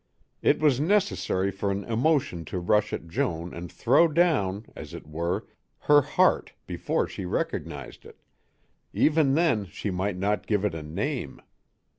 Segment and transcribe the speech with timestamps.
[0.41, 5.05] It was necessary for an emotion to rush at Joan and throw down, as it
[5.05, 5.45] were,
[5.81, 8.19] her heart before she recognized it;
[8.93, 11.39] even then she might not give it a name.